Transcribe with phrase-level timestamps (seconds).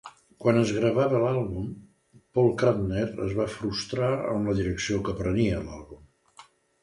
[0.43, 1.65] Quan es gravava l'àlbum,
[2.37, 6.03] Paul Kantner es va frustrar amb la direcció que prenia l'àlbum.